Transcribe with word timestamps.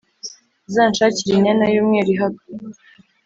uzanshakire 0.69 1.31
inyana 1.35 1.63
yumweru 1.73 2.09
ihaka 2.15 2.43